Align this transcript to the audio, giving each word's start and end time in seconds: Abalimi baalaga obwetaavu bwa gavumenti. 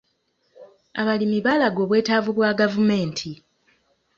Abalimi 0.99 1.39
baalaga 1.45 1.79
obwetaavu 1.85 2.31
bwa 2.37 2.51
gavumenti. 2.59 3.31